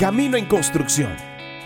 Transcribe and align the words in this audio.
Camino 0.00 0.38
en 0.38 0.46
construcción. 0.46 1.14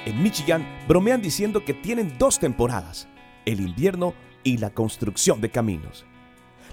En 0.07 0.21
Michigan 0.21 0.67
bromean 0.89 1.23
diciendo 1.23 1.65
que 1.65 1.73
tienen 1.73 2.19
dos 2.19 2.41
temporadas, 2.41 3.07
el 3.45 3.61
invierno 3.61 4.13
y 4.43 4.57
la 4.57 4.71
construcción 4.71 5.41
de 5.41 5.51
caminos. 5.51 6.05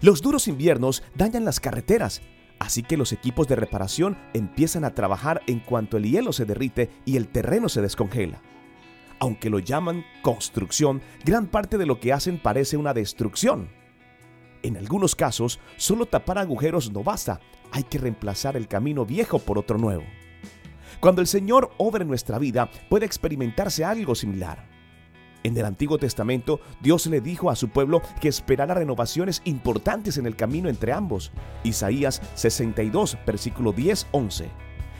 Los 0.01 0.23
duros 0.23 0.47
inviernos 0.47 1.03
dañan 1.13 1.45
las 1.45 1.59
carreteras, 1.59 2.23
así 2.57 2.81
que 2.81 2.97
los 2.97 3.11
equipos 3.13 3.47
de 3.47 3.57
reparación 3.57 4.17
empiezan 4.33 4.85
a 4.85 4.95
trabajar 4.95 5.43
en 5.45 5.59
cuanto 5.59 5.97
el 5.97 6.09
hielo 6.09 6.33
se 6.33 6.45
derrite 6.45 6.89
y 7.05 7.15
el 7.15 7.27
terreno 7.27 7.69
se 7.69 7.83
descongela. 7.83 8.41
Aunque 9.19 9.51
lo 9.51 9.59
llaman 9.59 10.03
construcción, 10.23 10.99
gran 11.23 11.45
parte 11.45 11.77
de 11.77 11.85
lo 11.85 11.99
que 11.99 12.11
hacen 12.11 12.39
parece 12.39 12.75
una 12.75 12.95
destrucción. 12.95 13.69
En 14.63 14.77
algunos 14.77 15.15
casos, 15.15 15.59
solo 15.77 16.07
tapar 16.07 16.39
agujeros 16.39 16.91
no 16.91 17.03
basta, 17.03 17.39
hay 17.71 17.83
que 17.83 17.99
reemplazar 17.99 18.57
el 18.57 18.67
camino 18.67 19.05
viejo 19.05 19.37
por 19.37 19.59
otro 19.59 19.77
nuevo. 19.77 20.05
Cuando 21.01 21.21
el 21.21 21.27
Señor 21.27 21.71
obra 21.79 22.03
en 22.03 22.07
nuestra 22.07 22.37
vida, 22.37 22.69
puede 22.87 23.07
experimentarse 23.07 23.83
algo 23.83 24.13
similar. 24.13 24.69
En 25.43 25.57
el 25.57 25.65
Antiguo 25.65 25.97
Testamento, 25.97 26.61
Dios 26.79 27.07
le 27.07 27.21
dijo 27.21 27.49
a 27.49 27.55
su 27.55 27.69
pueblo 27.69 28.03
que 28.21 28.27
esperara 28.27 28.75
renovaciones 28.75 29.41
importantes 29.45 30.19
en 30.19 30.27
el 30.27 30.35
camino 30.35 30.69
entre 30.69 30.93
ambos. 30.93 31.31
Isaías 31.63 32.21
62, 32.35 33.17
versículo 33.25 33.71
10, 33.71 34.09
11. 34.11 34.49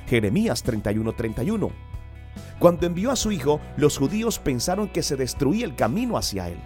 Jeremías 0.07 0.63
31, 0.63 1.13
31. 1.13 1.69
Cuando 2.57 2.87
envió 2.87 3.11
a 3.11 3.15
su 3.15 3.31
Hijo, 3.31 3.61
los 3.77 3.99
judíos 3.99 4.39
pensaron 4.39 4.89
que 4.89 5.03
se 5.03 5.15
destruía 5.15 5.65
el 5.65 5.75
camino 5.75 6.17
hacia 6.17 6.49
Él. 6.49 6.57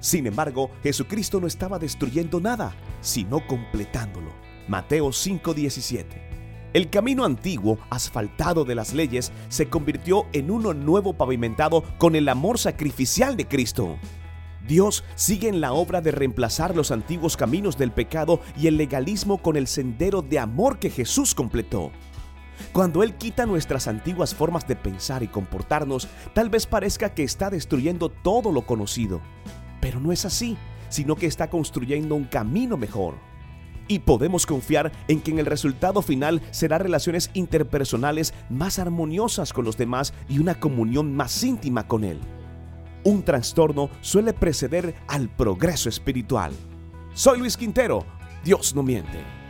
Sin 0.00 0.26
embargo, 0.26 0.72
Jesucristo 0.82 1.40
no 1.40 1.46
estaba 1.46 1.78
destruyendo 1.78 2.40
nada, 2.40 2.74
sino 3.00 3.46
completándolo. 3.46 4.32
Mateo 4.66 5.12
5:17. 5.12 6.31
El 6.72 6.88
camino 6.88 7.26
antiguo, 7.26 7.78
asfaltado 7.90 8.64
de 8.64 8.74
las 8.74 8.94
leyes, 8.94 9.30
se 9.50 9.68
convirtió 9.68 10.26
en 10.32 10.50
uno 10.50 10.72
nuevo 10.72 11.12
pavimentado 11.12 11.84
con 11.98 12.16
el 12.16 12.30
amor 12.30 12.58
sacrificial 12.58 13.36
de 13.36 13.46
Cristo. 13.46 13.98
Dios 14.66 15.04
sigue 15.14 15.48
en 15.48 15.60
la 15.60 15.74
obra 15.74 16.00
de 16.00 16.12
reemplazar 16.12 16.74
los 16.74 16.90
antiguos 16.90 17.36
caminos 17.36 17.76
del 17.76 17.92
pecado 17.92 18.40
y 18.56 18.68
el 18.68 18.78
legalismo 18.78 19.42
con 19.42 19.56
el 19.56 19.66
sendero 19.66 20.22
de 20.22 20.38
amor 20.38 20.78
que 20.78 20.88
Jesús 20.88 21.34
completó. 21.34 21.92
Cuando 22.72 23.02
Él 23.02 23.16
quita 23.16 23.44
nuestras 23.44 23.86
antiguas 23.86 24.34
formas 24.34 24.66
de 24.66 24.76
pensar 24.76 25.22
y 25.22 25.28
comportarnos, 25.28 26.08
tal 26.32 26.48
vez 26.48 26.66
parezca 26.66 27.12
que 27.12 27.22
está 27.22 27.50
destruyendo 27.50 28.08
todo 28.08 28.50
lo 28.50 28.62
conocido. 28.64 29.20
Pero 29.82 30.00
no 30.00 30.10
es 30.10 30.24
así, 30.24 30.56
sino 30.88 31.16
que 31.16 31.26
está 31.26 31.50
construyendo 31.50 32.14
un 32.14 32.24
camino 32.24 32.78
mejor 32.78 33.31
y 33.92 33.98
podemos 33.98 34.46
confiar 34.46 34.90
en 35.06 35.20
que 35.20 35.30
en 35.32 35.38
el 35.38 35.44
resultado 35.44 36.00
final 36.00 36.40
será 36.50 36.78
relaciones 36.78 37.30
interpersonales 37.34 38.32
más 38.48 38.78
armoniosas 38.78 39.52
con 39.52 39.66
los 39.66 39.76
demás 39.76 40.14
y 40.30 40.38
una 40.38 40.58
comunión 40.58 41.14
más 41.14 41.44
íntima 41.44 41.86
con 41.86 42.04
Él. 42.04 42.18
Un 43.04 43.22
trastorno 43.22 43.90
suele 44.00 44.32
preceder 44.32 44.94
al 45.08 45.28
progreso 45.28 45.90
espiritual. 45.90 46.52
Soy 47.12 47.38
Luis 47.38 47.58
Quintero, 47.58 48.06
Dios 48.42 48.74
no 48.74 48.82
miente. 48.82 49.41